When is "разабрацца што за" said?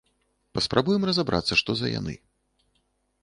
1.09-1.87